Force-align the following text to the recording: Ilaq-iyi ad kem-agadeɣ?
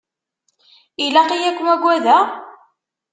Ilaq-iyi 1.05 1.45
ad 1.49 1.55
kem-agadeɣ? 1.57 2.25